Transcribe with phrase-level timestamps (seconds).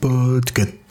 [0.00, 0.87] Podcast.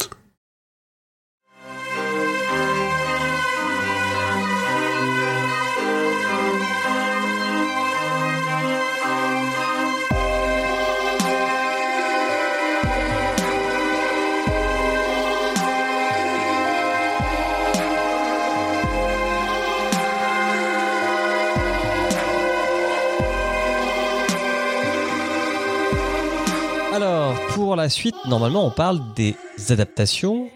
[27.18, 29.35] Alors, pour la suite, normalement, on parle des
[29.70, 30.52] adaptations.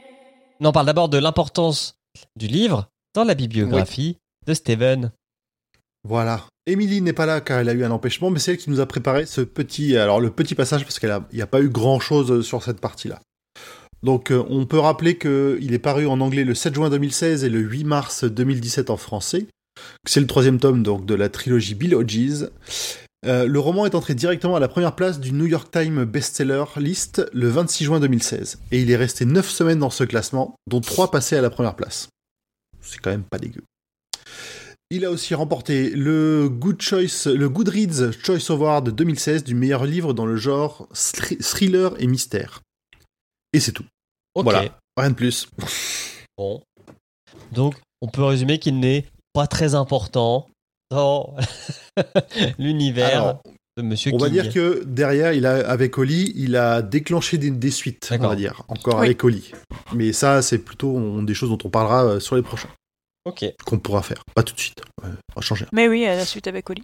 [0.60, 1.96] Non, on parle d'abord de l'importance
[2.36, 5.12] du livre dans la bibliographie de Steven.
[6.08, 6.46] Voilà.
[6.68, 8.80] Émilie n'est pas là car elle a eu un empêchement, mais c'est elle qui nous
[8.80, 12.00] a préparé ce petit, alors le petit passage parce qu'il n'y a, pas eu grand
[12.00, 13.20] chose sur cette partie-là.
[14.04, 17.50] Donc euh, on peut rappeler qu'il est paru en anglais le 7 juin 2016 et
[17.50, 19.48] le 8 mars 2017 en français.
[20.06, 22.52] C'est le troisième tome donc de la trilogie Bill Hodges.
[23.26, 26.64] Euh, le roman est entré directement à la première place du New York Times bestseller
[26.78, 28.60] list le 26 juin 2016.
[28.72, 31.76] Et il est resté 9 semaines dans ce classement, dont 3 passés à la première
[31.76, 32.10] place.
[32.82, 33.64] C'est quand même pas dégueu.
[34.90, 40.14] Il a aussi remporté le Good Choice, le Goodreads Choice Award 2016 du meilleur livre
[40.14, 42.62] dans le genre thriller et mystère.
[43.54, 43.86] Et c'est tout.
[44.36, 45.48] Voilà, rien de plus.
[46.38, 46.62] Bon.
[47.54, 50.50] Donc, on peut résumer qu'il n'est pas très important
[50.92, 51.36] dans
[52.60, 53.42] l'univers Alors,
[53.78, 57.50] de Monsieur On va dire que derrière, il a, avec Oli, il a déclenché des,
[57.50, 59.06] des suites, on va dire, encore Oui.
[59.08, 59.52] avec Oli.
[59.94, 62.70] Mais ça, c'est plutôt on- des choses dont on parlera euh, sur les prochains,
[63.26, 63.44] Ok.
[63.44, 64.22] Est-ce qu'on pourra faire.
[64.36, 65.66] Pas tout de suite, Ouais, on va changer.
[65.72, 66.84] Mais oui, à la suite avec Oli.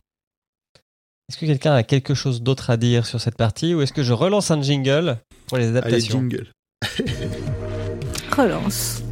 [1.30, 4.14] que quelqu'un a quelque chose d'autre à dire sur cette partie ou est-ce que je
[4.14, 6.19] relance un jingle pour les Allez, adaptations?
[6.19, 6.47] jingle.
[8.36, 9.02] Relance.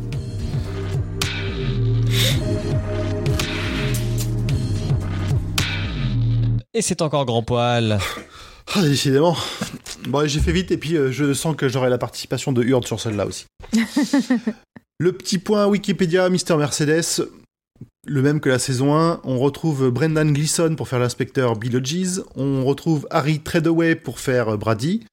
[6.75, 7.97] Et c'est encore grand poil.
[8.73, 9.37] Ah, décidément.
[10.07, 12.87] Bon, j'ai fait vite et puis euh, je sens que j'aurai la participation de Hurd
[12.87, 13.45] sur celle-là aussi.
[14.97, 17.29] le petit point Wikipédia, Mister Mercedes,
[18.07, 19.21] le même que la saison 1.
[19.23, 22.23] On retrouve Brendan Gleeson pour faire l'inspecteur Bill Hodges.
[22.35, 25.05] On retrouve Harry Treadaway pour faire euh, Brady.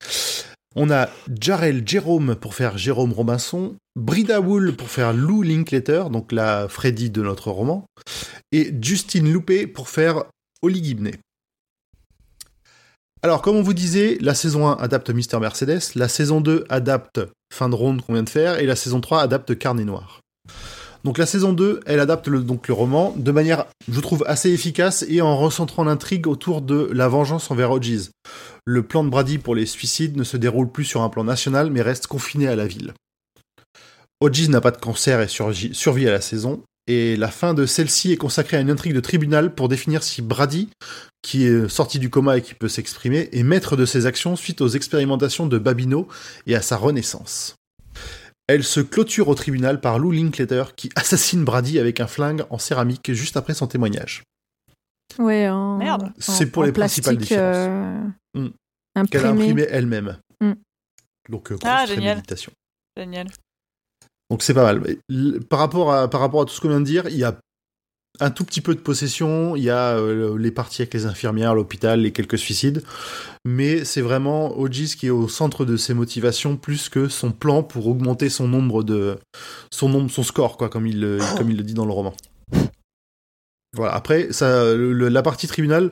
[0.75, 3.75] On a Jarrell Jerome pour faire Jérôme Robinson.
[3.97, 7.85] Brida Wool pour faire Lou Linklater, donc la Freddy de notre roman.
[8.51, 10.25] Et Justine Loupé pour faire
[10.63, 11.13] Holly Gibney.
[13.25, 17.21] Alors, comme on vous disait, la saison 1 adapte Mister Mercedes, la saison 2 adapte
[17.55, 20.21] Fin de ronde qu'on vient de faire, et la saison 3 adapte Carnet Noir.
[21.05, 24.51] Donc la saison 2, elle adapte le, donc le roman de manière, je trouve, assez
[24.51, 28.11] efficace et en recentrant l'intrigue autour de la vengeance envers Hodges.
[28.65, 31.71] Le plan de Brady pour les suicides ne se déroule plus sur un plan national,
[31.71, 32.95] mais reste confiné à la ville.
[34.21, 38.13] Hodges n'a pas de cancer et survit à la saison, et la fin de celle-ci
[38.13, 40.69] est consacrée à une intrigue de tribunal pour définir si Brady,
[41.23, 44.61] qui est sorti du coma et qui peut s'exprimer, est maître de ses actions suite
[44.61, 46.09] aux expérimentations de Babino
[46.47, 47.57] et à sa renaissance.
[48.49, 52.59] Elle se clôture au tribunal par Lou Linklater qui assassine Brady avec un flingue en
[52.59, 54.25] céramique juste après son témoignage.
[55.19, 56.13] Ouais, en, Merde.
[56.19, 59.09] C'est pour en les principales euh, imprimé.
[59.11, 60.19] Qu'elle a imprimé elle-même.
[60.41, 60.53] Mm.
[61.29, 61.87] Donc, euh, grosse Ah.
[61.87, 62.23] Génial.
[64.33, 64.97] Donc c'est pas mal.
[65.51, 67.39] Par rapport, à, par rapport à tout ce qu'on vient de dire, il y a
[68.19, 71.55] un tout petit peu de possession, il y a euh, les parties avec les infirmières,
[71.55, 72.83] l'hôpital, les quelques suicides,
[73.45, 77.63] mais c'est vraiment Hodges qui est au centre de ses motivations plus que son plan
[77.63, 79.19] pour augmenter son nombre de
[79.71, 82.15] son nombre, son score quoi, comme il comme il le dit dans le roman.
[83.75, 83.95] Voilà.
[83.95, 85.91] Après, ça, la partie tribunal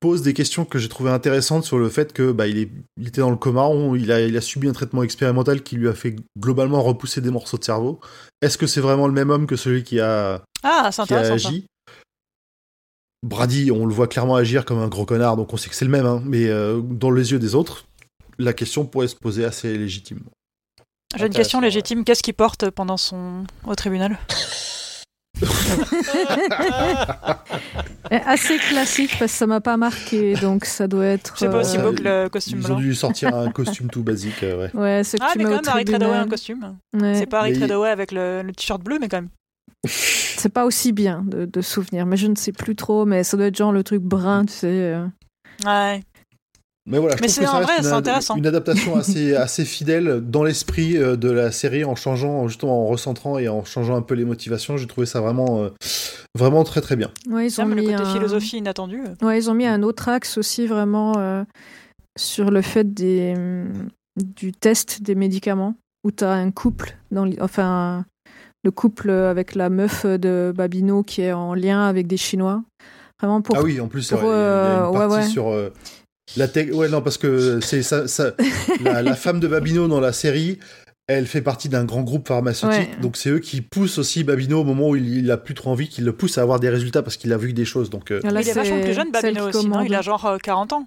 [0.00, 3.08] pose des questions que j'ai trouvées intéressantes sur le fait que bah, il, est, il
[3.08, 5.88] était dans le coma, on- il, a, il a subi un traitement expérimental qui lui
[5.88, 8.00] a fait globalement repousser des morceaux de cerveau.
[8.40, 11.18] Est-ce que c'est vraiment le même homme que celui qui a, Ah, c'est qui a
[11.32, 11.66] agi?
[13.22, 15.84] Brady, on le voit clairement agir comme un gros connard, donc on sait que c'est
[15.84, 17.84] le même, hein, mais euh, dans les yeux des autres,
[18.38, 20.30] la question pourrait se poser assez légitimement.
[21.16, 22.04] J'ai une question légitime.
[22.04, 24.18] Qu'est-ce qu'il porte pendant son au tribunal?
[28.10, 31.34] Assez classique parce que ça m'a pas marqué, donc ça doit être.
[31.36, 32.78] C'est pas aussi Euh, beau que le costume Ils ont blanc.
[32.78, 34.80] dû sortir un costume tout basique, euh, ouais.
[34.80, 36.76] Ouais, ce Ah, tu mais quand même, Harry Treadaway un costume.
[36.94, 37.14] Ouais.
[37.14, 39.28] C'est pas Harry Mais- Treadaway avec le, le t-shirt bleu, mais quand même.
[39.86, 43.36] C'est pas aussi bien de, de souvenir, mais je ne sais plus trop, mais ça
[43.36, 44.66] doit être genre le truc brun, tu sais.
[44.68, 45.06] euh.
[45.64, 46.02] Ouais.
[46.88, 48.36] Mais voilà, je Mais trouve c'est que ça en reste vrai, une, intéressant.
[48.36, 52.86] une adaptation assez, assez fidèle dans l'esprit euh, de la série en changeant, justement en
[52.86, 54.76] recentrant et en changeant un peu les motivations.
[54.76, 55.70] J'ai trouvé ça vraiment, euh,
[56.38, 57.10] vraiment très très bien.
[57.28, 58.12] Ouais, ils ont Même le mis côté un...
[58.12, 59.00] philosophie inattendu.
[59.22, 61.42] Ouais, ils ont mis un autre axe aussi vraiment euh,
[62.16, 65.74] sur le fait des, hum, du test des médicaments,
[66.04, 68.04] où tu as un couple, dans, enfin
[68.64, 72.62] le couple avec la meuf de Babino qui est en lien avec des Chinois.
[73.20, 74.98] Vraiment pour ah oui, en plus, c'est pour, vrai, il y a- euh, une ouais,
[74.98, 75.22] partie ouais.
[75.28, 75.72] sur, euh,
[76.36, 78.32] La tech- Ouais, non, parce que c'est ça, ça-
[78.84, 80.58] la, la femme de Babino dans la série,
[81.06, 82.90] elle fait partie d'un grand groupe pharmaceutique.
[82.90, 83.00] Ouais.
[83.00, 85.70] Donc c'est eux qui poussent aussi Babino au moment où il, il a plus trop
[85.70, 87.90] envie, qui le poussent à avoir des résultats parce qu'il a vu des choses.
[87.90, 89.82] Donc euh, Là, Mais il est vachement plus jeune, Babino qui aussi, non?
[89.82, 90.86] Il a genre euh, 40 ans.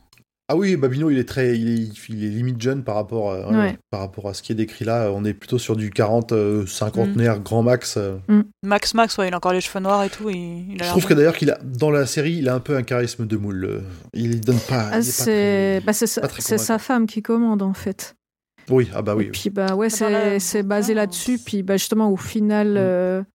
[0.52, 3.50] Ah oui, Babino, il est très, il est, il est limite jeune par rapport, à,
[3.52, 3.78] ouais, Ouais.
[3.92, 5.12] par rapport à ce qui est décrit là.
[5.14, 6.68] On est plutôt sur du 40, euh, Mm.
[6.68, 7.96] cinquantenaire grand max.
[7.98, 8.18] euh.
[8.64, 10.30] Max Max, ouais, il a encore les cheveux noirs et tout.
[10.30, 12.60] Il, il a Je trouve que d'ailleurs qu'il a dans la série, il a un
[12.60, 13.64] peu un charisme de moule.
[13.66, 13.80] euh.
[14.14, 14.90] Il donne pas.
[14.92, 18.16] Ah, c'est bah, sa, femme qui commande en fait.
[18.70, 19.30] Oui, ah bah Et oui.
[19.32, 20.98] puis bah ouais, c'est la- c'est basé Ah.
[20.98, 21.40] là-dessus.
[21.44, 23.26] Puis bah, justement au final, Mm.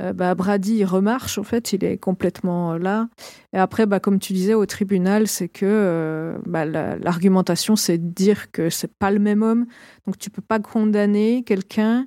[0.00, 3.08] Euh, bah, Brady il remarche en fait, il est complètement euh, là.
[3.52, 7.98] Et après bah comme tu disais au tribunal, c'est que euh, bah, la- l'argumentation c'est
[7.98, 9.66] de dire que c'est pas le même homme,
[10.06, 12.06] donc tu peux pas condamner quelqu'un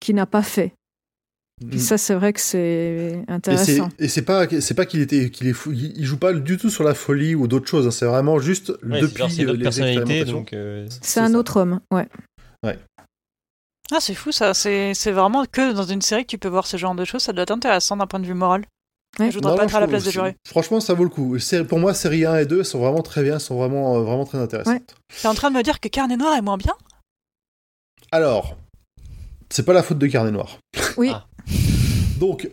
[0.00, 0.74] qui n'a pas fait.
[1.70, 1.82] Puis Mm.
[1.82, 3.88] ça c'est vrai que c'est Et c'est intéressant.
[3.98, 6.58] et c'est pas c'est pas qu'il était qu'il est fou, il, il joue pas du
[6.58, 7.86] tout sur la folie ou d'autres choses.
[7.86, 7.90] hein.
[7.90, 9.80] C'est vraiment juste Ouais, depuis genre, euh, les
[10.52, 11.38] euh, C'est un ça.
[11.38, 12.06] autre homme, ouais.
[13.92, 14.52] Ah, c'est fou ça.
[14.54, 17.22] C'est c'est vraiment que dans une série que tu peux voir ce genre de choses.
[17.22, 18.64] Ça doit être intéressant d'un point de vue moral.
[19.18, 19.30] Ouais.
[19.30, 20.36] Je voudrais Non, pas non, être à la place des jurés.
[20.46, 21.38] Franchement, ça vaut le coup.
[21.38, 24.24] C'est- Pour moi, série 1 et 2 sont vraiment très bien, sont vraiment euh, vraiment
[24.26, 24.94] très intéressantes.
[25.22, 26.74] T'es en train de me dire que Carnet Noir est moins bien?
[28.12, 28.56] Alors,
[29.50, 30.58] c'est pas la faute de Carnet Noir.
[30.96, 31.10] Oui.
[31.12, 31.26] Ah.
[32.18, 32.50] Donc,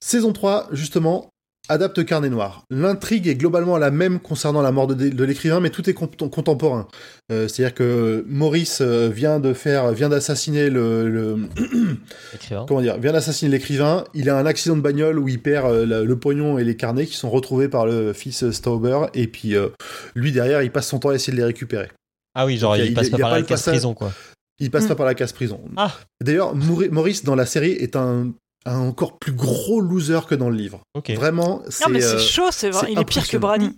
[0.00, 1.30] saison 3, justement,
[1.68, 2.64] adapte Carnet Noir.
[2.70, 6.28] L'intrigue est globalement la même concernant la mort de, de l'écrivain, mais tout est cont-
[6.28, 6.86] contemporain.
[7.32, 11.48] Euh, C'est-à-dire que Maurice euh, vient de faire, vient d'assassiner le, le-
[12.68, 14.04] comment dire, vient d'assassiner l'écrivain.
[14.14, 16.76] Il a un accident de bagnole où il perd euh, la- le pognon et les
[16.76, 19.06] carnets qui sont retrouvés par le fils Stauber.
[19.14, 19.68] Et puis euh,
[20.14, 21.88] lui derrière, il passe son temps à essayer de les récupérer.
[22.34, 23.94] Ah oui, genre Il passe pas il a par pas la le case passage- prison,
[23.94, 24.12] quoi.
[24.60, 25.60] Il passe pas par la casse prison.
[25.76, 25.92] Ah.
[26.22, 28.32] D'ailleurs, Maurice dans la série est un,
[28.66, 30.80] un encore plus gros loser que dans le livre.
[31.14, 31.84] Vraiment, c'est.
[31.86, 32.88] Non, mais euh, c'est chaud, c'est vrai.
[32.92, 33.36] Il est pire que.
[33.36, 33.76] Brady.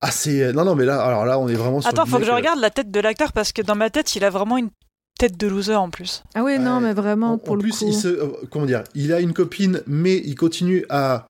[0.00, 0.52] Ah, c'est.
[0.52, 1.88] Non, non, mais là, alors là, on est vraiment sur.
[1.90, 4.16] Attends, faut que je euh, regarde la tête de l'acteur parce que dans ma tête,
[4.16, 4.70] il a vraiment une
[5.18, 6.22] tête de loser en plus.
[6.34, 7.84] Ah oui, non, mais vraiment En, pour en le plus, coup.
[7.88, 11.26] il se, euh, comment dire, il a une copine, mais il continue à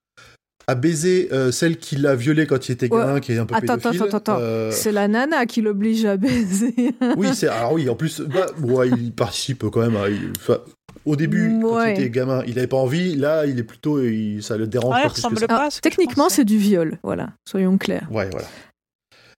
[0.66, 2.98] à baiser euh, celle qui l'a violé quand il était Ouais.
[2.98, 4.02] gamin, qui est un peu Attends, pédophile.
[4.04, 6.74] attends, attends, Euh, C'est la nana qui l'oblige à baiser.
[7.18, 9.96] oui, c'est alors oui, en plus, bah, ouais, il participe quand même.
[9.96, 10.06] à-
[10.38, 10.60] enfin,
[11.06, 11.94] au début, quand Ouais.
[11.94, 13.14] il était gamin, il avait pas envie.
[13.16, 15.46] Là, il est plutôt, il- ça le dérange Ouais, pas plus que ça.
[15.46, 18.06] pas ce techniquement, c'est du viol, voilà, soyons clairs.
[18.10, 18.46] Ouais, voilà.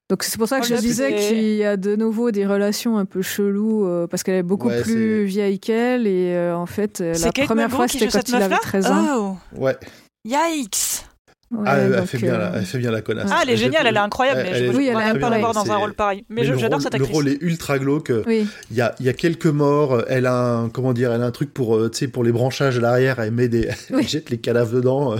[0.08, 2.96] Donc c'est pour ça que Oh, je disais qu'il y a de nouveau des relations
[2.96, 6.66] un peu cheloues, euh, parce qu'elle est beaucoup Ouais, plus vieille qu'elle, et euh, en
[6.66, 9.36] fait, euh, C'est la Kate première fois c'était quand il avait meuf-là 13 ans.
[9.56, 9.76] Oh Ouais.
[10.24, 11.05] Yikes
[11.52, 13.30] Ouais, Ah, elle, elle donc, fait bien, euh, la, elle fait bien la connasse.
[13.32, 14.40] Ah, elle est géniale, elle est incroyable.
[14.40, 15.20] elle- mais elle je Oui, elle incroyable.
[15.34, 16.24] l'avoir dans un rôle pareil.
[16.28, 17.14] Mais, le j'adore rôle- cette Le actrice.
[17.14, 18.12] rôle est ultra glauque.
[18.26, 20.02] Oui, Il y a, il y a quelques morts.
[20.08, 22.32] Elle a un, comment dire, elle a un truc pour, euh, tu sais, pour les
[22.32, 23.20] branchages à l'arrière.
[23.20, 23.98] Elle met des, Oui.
[24.00, 25.14] elle jette les cadavres dedans.
[25.14, 25.18] euh.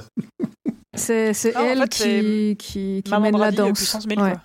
[0.96, 3.78] c'est Ah, en elle fait, qui, qui, mène la Brady, danse.
[3.78, 4.30] puissance 1000, Ouais.
[4.32, 4.40] quoi.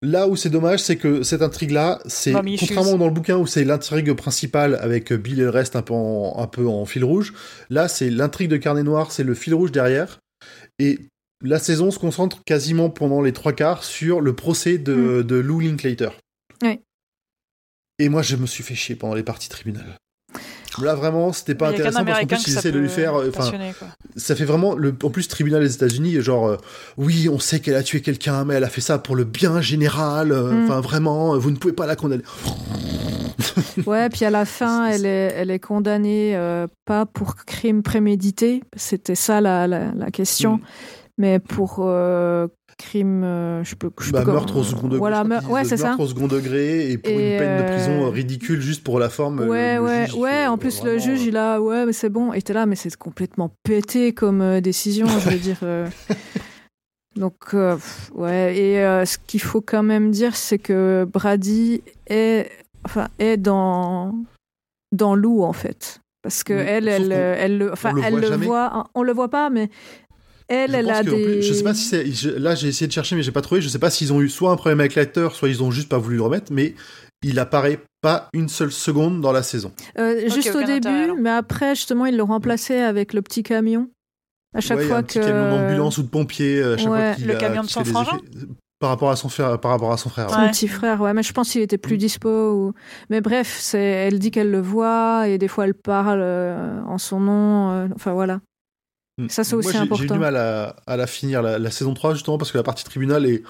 [0.00, 3.64] Là où c'est dommage, c'est que cette intrigue-là, c'est contrairement dans le bouquin où c'est
[3.64, 7.34] l'intrigue principale avec Bill et le reste un peu en, un peu en fil rouge.
[7.68, 10.20] Là, c'est l'intrigue de Carnet Noir, c'est le fil rouge derrière.
[10.78, 10.98] Et
[11.40, 15.60] la saison se concentre quasiment pendant les trois quarts sur le procès de, de Lou
[15.60, 16.10] Linklater.
[16.62, 16.74] Mm.
[18.00, 19.96] Et moi, je me suis fait chier pendant les parties tribunales.
[20.82, 23.14] Là, vraiment, c'était pas intéressant parce qu'en plus, ils essaient de lui faire.
[23.16, 23.30] euh,
[24.16, 26.56] ça fait vraiment le en plus tribunal des États-Unis genre euh,
[26.96, 29.60] oui on sait qu'elle a tué quelqu'un mais elle a fait ça pour le bien
[29.60, 30.64] général euh, Mm.
[30.64, 32.22] enfin vraiment vous ne pouvez pas la condamner
[33.86, 38.62] Ouais, puis à la fin, elle est, elle est condamnée euh, pas pour crime prémédité,
[38.76, 40.60] c'était ça la, la, la question, Mm.
[41.18, 42.46] Mais pour euh,
[42.78, 45.88] crime, euh, je peux, je bah, meurtre au second degré Voilà, ouais, c'est ça.
[45.88, 48.84] meurtre au second degré et pour Et, une peine de prison euh, euh, ridicule juste
[48.84, 50.46] pour la forme Ouais, le- le ouais, juge, ouais.
[50.46, 52.32] En plus, le juge, il a, ouais, mais c'est bon.
[52.32, 55.58] Et t'es là, mais c'est complètement pété comme décision, je veux dire.
[57.16, 57.76] Donc, euh,
[58.14, 58.56] ouais.
[58.56, 62.48] Et euh, ce qu'il faut quand même dire, c'est que Brady est,
[62.84, 64.14] enfin, est dans
[64.92, 66.66] dans Lou en fait, parce que Mm.
[66.68, 68.46] elle, elle, elle, le, enfin, le elle voit le jamais.
[68.46, 68.90] voit.
[68.94, 69.68] On le voit pas, mais
[70.48, 71.42] elle, je elle pense a plus, des.
[71.42, 73.60] je sais pas si c'est je- là j'ai essayé de chercher mais j'ai pas trouvé
[73.60, 75.88] je sais pas s'ils ont eu soit un problème avec l'acteur soit ils ont juste
[75.88, 76.74] pas voulu le remettre mais
[77.22, 81.74] il apparaît pas une seule seconde dans la saison Euh, juste au début, mais après,
[81.74, 83.88] justement, ils l'ont remplacé avec le petit camion.
[84.54, 86.74] À chaque Ouais, il y a fois un petit camion d'ambulance ou de pompier euh,
[86.74, 87.06] à chaque Ouais.
[87.08, 88.18] fois qu'il Le a- camion de son frangin
[88.78, 90.50] par rapport à son frère par rapport à son frère Son Ouais.
[90.52, 92.28] petit frère, ouais, mais je pense qu'il était plus dispo.
[92.52, 92.72] Ou...
[93.10, 96.98] Mais bref, c'est, elle dit qu'elle le voit et des fois elle parle euh, en
[96.98, 97.70] son nom.
[97.72, 98.40] euh, enfin voilà.
[99.28, 100.14] Ça, c'est Moi, aussi j'ai- J'ai eu important.
[100.14, 102.84] du mal à, à la finir, la, la saison 3, justement, parce que la partie
[102.84, 103.42] tribunal est,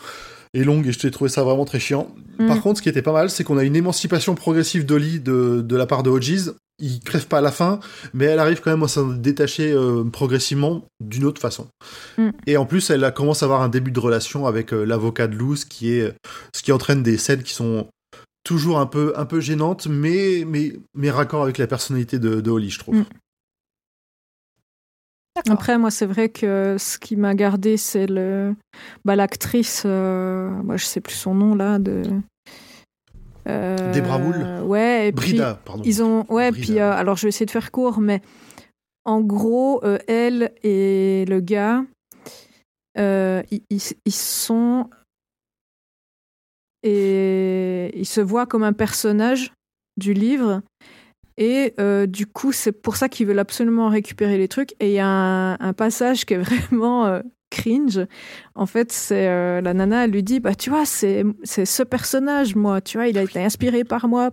[0.54, 2.08] est longue et je t'ai trouvé ça vraiment très chiant.
[2.38, 2.46] Mm.
[2.48, 5.60] Par contre, ce qui était pas mal, c'est qu'on a une émancipation progressive d'Oli de,
[5.62, 6.52] de la part de Hodges.
[6.80, 7.80] il crève pas à la fin,
[8.14, 11.66] mais elle arrive quand même à s'en détacher euh, progressivement d'une autre façon.
[12.16, 12.28] Mm.
[12.46, 15.26] Et en plus, elle a- commence à avoir un début de relation avec euh, l'avocat
[15.26, 16.14] de Luz, qui est
[16.54, 17.88] ce qui entraîne des scènes qui sont
[18.44, 22.50] toujours un peu un peu gênantes, mais mais mais raccord avec la personnalité de, de
[22.50, 22.96] Holly, je trouve.
[23.00, 23.04] Mm.
[25.48, 28.54] Après, moi, c'est vrai que ce qui m'a gardé, c'est le
[29.04, 29.82] bah, l'actrice.
[29.86, 32.02] euh, moi, je sais plus son nom là de.
[33.48, 35.08] Euh, Debra Wool Ouais.
[35.08, 35.82] Et puis, Brida, pardon.
[35.84, 36.66] Ils ont, ouais, Brida.
[36.66, 38.20] puis euh, alors je vais essayer de faire court, mais
[39.04, 41.82] en gros, euh, elle et le gars,
[42.98, 43.62] euh, ils-
[44.04, 44.90] ils sont
[46.82, 49.52] et ils se voient comme un personnage
[49.96, 50.62] du livre.
[51.38, 54.74] Et euh, du coup, c'est pour ça qu'ils veulent absolument récupérer les trucs.
[54.80, 58.00] Et il y a un, un passage qui est vraiment euh, cringe.
[58.56, 61.84] En fait, c'est euh, la nana, elle lui dit, bah tu vois, c'est c'est ce
[61.84, 64.32] personnage, moi, tu vois, il a été inspiré par moi.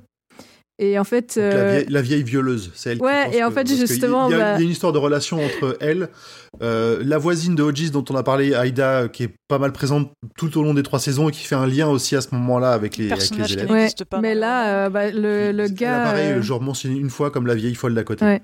[0.77, 2.97] Et en fait, la, euh, vieille, la vieille violeuse, c'est elle.
[2.97, 4.65] qui Ouais, pense et en que- fait, justement, il y, a, bah- il y a
[4.65, 6.09] une histoire de relation entre elle,
[6.61, 10.11] euh, la voisine de Hodges dont on a parlé, Aïda, qui est pas mal présente
[10.37, 12.73] tout au long des trois saisons et qui fait un lien aussi à ce moment-là
[12.73, 13.71] avec les, avec les élèves.
[13.71, 16.01] ouais, pas, mais là, euh, bah, le, gars.
[16.01, 18.25] apparaît, euh, genre mentionné une fois comme la vieille folle d'à côté.
[18.25, 18.41] Ouais.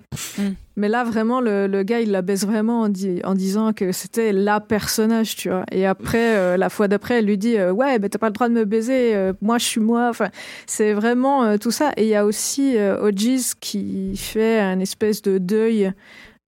[0.78, 3.92] Mais là, vraiment, le, le gars, il la baisse vraiment en, di- en disant que
[3.92, 5.66] c'était la personnage, tu vois.
[5.72, 8.34] Et après, euh, la fois d'après, elle lui dit euh, Ouais, mais t'as pas le
[8.34, 10.08] droit de me baiser, euh, moi, je suis moi.
[10.10, 10.30] Enfin,
[10.68, 11.92] c'est vraiment tout ça.
[11.98, 15.92] Et il y a aussi Hodges qui fait un espèce de deuil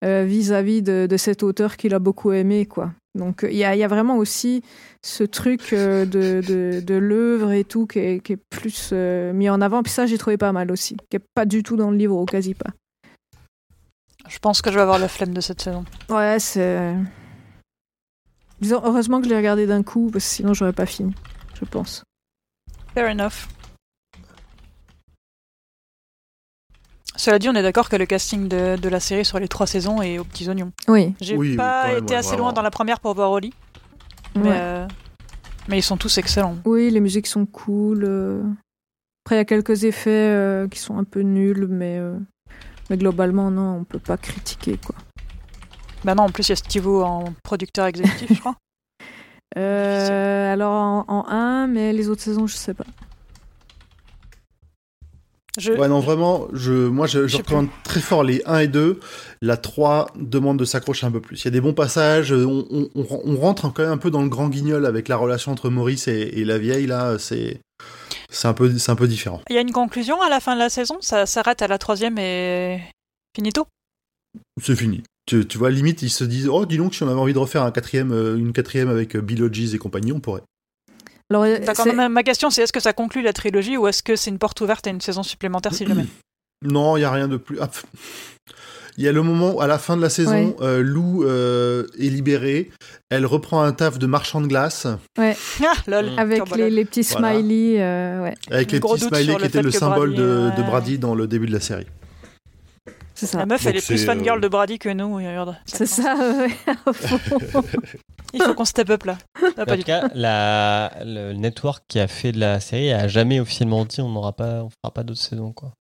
[0.04, 2.90] vis-à-vis de, de cet auteur qu'il a beaucoup aimé, quoi.
[3.14, 4.62] Donc, il y a, y a vraiment aussi
[5.02, 9.60] ce truc de, de, de l'œuvre et tout qui est, qui est plus mis en
[9.60, 9.82] avant.
[9.82, 12.16] Puis ça, j'ai trouvé pas mal aussi, qui est pas du tout dans le livre,
[12.16, 12.70] ou quasi pas.
[14.32, 15.84] Je pense que je vais avoir la flemme de cette saison.
[16.08, 16.94] Ouais, c'est.
[18.60, 21.12] Disons, heureusement que je l'ai regardé d'un coup, parce que sinon j'aurais pas fini,
[21.54, 22.02] je pense.
[22.94, 23.46] Fair enough.
[27.14, 29.66] Cela dit, on est d'accord que le casting de, de la série sur les trois
[29.66, 30.72] saisons est aux petits oignons.
[30.88, 31.14] Oui.
[31.20, 32.44] J'ai Oui, pas même, été ouais, assez vraiment.
[32.44, 33.52] loin dans la première pour voir Oli,
[34.34, 34.48] mais, ouais.
[34.50, 34.88] euh,
[35.68, 36.56] mais ils sont tous excellents.
[36.64, 38.04] Oui, les musiques sont cool.
[38.04, 38.42] euh.
[39.24, 42.18] Après, il y a quelques effets euh, qui sont un peu nuls, mais, euh,
[42.92, 44.94] mais globalement, non, on peut pas critiquer, quoi.
[46.04, 48.54] Bah non, en plus il y a Steve-O en producteur exécutif, je crois.
[49.58, 52.86] Euh, alors, en, en 1, mais les autres saisons, je sais pas.
[55.58, 58.98] Je, Ouais, non, vraiment, je, moi, je, je recommande très fort les 1 et 2.
[59.42, 61.42] La 3 demande de s'accrocher un peu plus.
[61.42, 62.32] Il y a des bons passages.
[62.32, 65.16] On, on, on- on rentre quand même un peu dans le grand guignol avec la
[65.16, 67.18] relation entre Maurice et, et la vieille, là.
[67.18, 67.60] C'est,
[68.32, 69.40] c'est un peu, c'est un peu différent.
[69.48, 70.96] Il y a une conclusion à la fin de la saison?
[71.00, 72.80] Ça s'arrête à la troisième et
[73.36, 73.66] finito?
[74.60, 75.02] C'est fini.
[75.26, 77.38] Tu, tu vois, limite, ils se disent, oh, dis donc, si on avait envie de
[77.38, 80.42] refaire un quatrième, euh, une quatrième avec euh, Bill Hodges et compagnie, on pourrait.
[81.30, 84.16] Alors, euh, ma, ma question c'est est-ce que ça conclut la trilogie ou est-ce que
[84.16, 86.06] c'est une porte ouverte à une saison supplémentaire si jamais?
[86.62, 87.58] Non, il y a rien de plus.
[87.60, 87.70] Ah.
[88.98, 90.56] Il y a le moment, à la fin de la saison, Ouais.
[90.60, 92.70] euh, Lou euh, est libérée.
[93.10, 94.86] Elle reprend un taf de marchand de glace
[95.18, 95.32] Ah,
[95.86, 96.10] lol.
[96.10, 96.18] Mm.
[96.18, 97.32] avec les, petits Voilà.
[97.34, 100.56] smileys, euh, ouais, avec Le les gros petits smileys qui étaient le symbole de, Brady,
[100.56, 100.68] de ouais.
[100.68, 101.86] Brady dans le début de la série.
[103.14, 103.38] c'est ça.
[103.38, 105.18] La meuf, elle Donc est plus fangirl euh, de Brady que nous.
[105.66, 106.50] C'est ça, ouais.
[108.34, 109.18] Il faut qu'on step up là.
[109.56, 109.82] Ah, En pas tout.
[109.82, 114.08] cas, la, le network qui a fait de la série a jamais officiellement dit on
[114.08, 115.72] n'aura pas, on fera pas d'autres saisons quoi.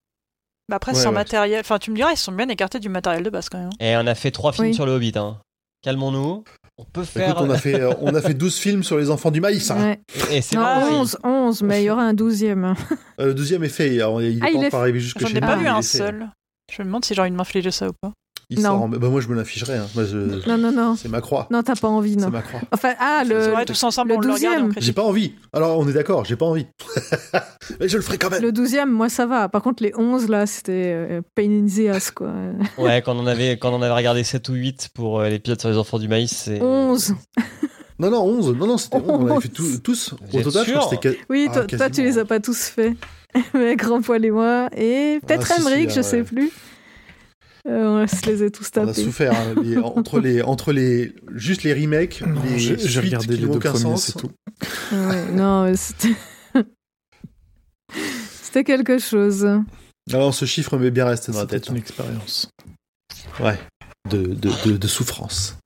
[0.72, 1.16] Bah après, Ouais, sans ouais.
[1.16, 1.60] matériel.
[1.60, 3.70] Enfin, tu me diras, ils sont bien écartés du matériel de base quand même.
[3.82, 4.74] Et on a fait trois films Oui.
[4.74, 5.12] sur le Hobbit.
[5.18, 5.38] Hein.
[5.84, 6.44] Calmons-nous.
[6.78, 7.32] On peut faire.
[7.32, 9.70] Écoute, on a fait, euh, on a fait 12 films sur les enfants du maïs.
[9.70, 9.78] hein.
[9.78, 10.00] Ouais.
[10.32, 10.94] Et c'est Non, pas aussi.
[10.94, 12.64] 11, 11, mais il y aura un 12e.
[12.64, 12.76] hein.
[13.20, 13.96] Euh, le deuxième est fait.
[13.98, 15.48] alors, il est Ah, pas encore arrivé jusque J'en chez ai nous.
[15.48, 15.58] pas Ah.
[15.58, 16.30] vu il un seul.
[16.72, 18.14] Je me demande si j'ai envie de m'infliger ça ou pas.
[18.54, 18.64] Il Non.
[18.64, 19.78] sort en- Bah, moi, je me l'afficherai.
[19.78, 19.88] hein.
[19.96, 20.96] Je- Non, non, non.
[20.98, 21.48] C'est ma croix.
[21.52, 22.30] Non, t'as pas envie, C'est non.
[22.30, 22.60] ma croix.
[22.74, 23.58] Enfin, ah, Le...
[23.58, 24.72] le, tous ensemble, le on le regarde et on 12e.
[24.72, 24.84] critique.
[24.84, 25.34] J'ai pas envie.
[25.54, 26.68] Alors, on est d'accord, j'ai pas envie.
[27.80, 28.42] Mais je le ferai quand même.
[28.42, 29.48] le 12e, moi, ça va.
[29.50, 32.32] Par contre, les 11, là, c'était euh, pain in the ass, quoi.
[32.78, 35.70] Ouais, quand on avait quand on avait regardé 7 ou 8 pour euh, l'épisode sur
[35.70, 37.16] les enfants du maïs, c'est 11.
[38.00, 38.56] Non, non, 11.
[38.58, 39.04] Non, non, c'était 11.
[39.08, 40.14] On avait fait tout- tous.
[40.30, 41.16] Vous Au total, je crois que sûr c'était.
[41.16, 42.96] que- Oui, Ah, toi, toi, tu les as pas tous faits.
[43.54, 44.68] Mais Grand Poil et moi.
[44.76, 46.24] Et peut-être Ah, si, si, Emmerich, là, je sais ouais.
[46.24, 46.52] plus.
[47.68, 49.04] Euh, on se les a tous On a tapés.
[49.04, 53.42] souffert hein, les- entre les entre les juste les remakes, Non, les j'ai regardé qui
[53.42, 54.06] les n'ont deux aucun premiers, sens.
[54.06, 54.32] c'est tout.
[54.92, 56.16] Ouais, non, mais c'était.
[58.42, 59.48] c'était quelque chose.
[60.12, 61.70] Alors ce chiffre m'est bien resté dans la C'était tête.
[61.70, 62.50] une expérience.
[63.40, 63.60] Ouais.
[64.10, 65.58] De, de, de, de souffrance.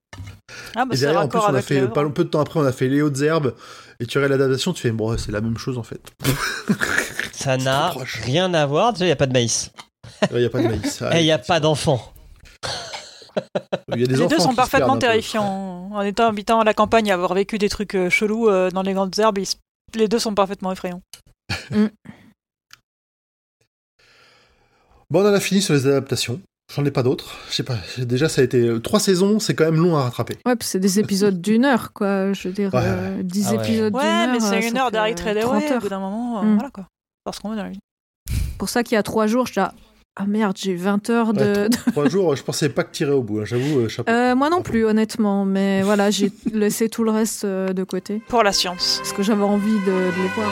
[0.75, 2.59] Ah, bah Et c'est derrière, en plus, on a fait pas peu de temps après,
[2.59, 3.55] on a fait les hautes herbes.
[4.01, 6.01] Et tu regardes l'adaptation, tu fais bon, c'est la même chose en fait.
[7.31, 7.89] ça C'est n'a
[8.23, 8.91] rien à voir.
[8.93, 9.71] Déjà, il y a pas de maïs.
[10.31, 11.01] Il y a pas de maïs.
[11.13, 12.13] Et il y a pas d'enfants.
[13.89, 15.89] Les deux sont se parfaitement terrifiants.
[15.93, 18.81] En étant habitant à la campagne et avoir vécu des trucs euh, chelous euh, dans
[18.81, 19.47] les grandes herbes, ils
[19.99, 21.01] les deux sont parfaitement effrayants.
[25.09, 26.41] Bon, on en a fini sur les adaptations.
[26.73, 27.35] J'en ai pas d'autres.
[27.49, 27.77] Je sais pas.
[27.99, 29.39] Déjà, ça a été euh, trois saisons.
[29.39, 30.35] C'est quand même long à rattraper.
[30.47, 32.33] Ouais, puis c'est des épisodes d'une heure, quoi.
[32.33, 32.85] Je veux dire, Ouais, ouais.
[32.89, 33.63] euh, 10 Ah ouais.
[33.63, 34.27] épisodes d'une Ouais, heure.
[34.31, 36.53] mais euh, c'est une heure d'Harry 30 Treadaway, au bout d'un moment, euh, Mm.
[36.55, 36.87] voilà quoi.
[37.23, 37.79] Parce qu'on veut dans la vie.
[38.57, 39.73] Pour ça qu'il y a trois jours, je dis, ah,
[40.17, 41.67] ah merde, j'ai 20 heures de...
[41.91, 43.39] Trois jours, je pensais pas que tirer au bout.
[43.41, 43.45] hein.
[43.45, 44.11] J'avoue, euh, chapeau.
[44.11, 45.43] Euh, moi non plus, honnêtement.
[45.45, 48.21] Mais voilà, j'ai laissé tout le reste euh, de côté.
[48.27, 48.97] Pour la science.
[48.99, 50.51] Parce que j'avais envie de, de les voir.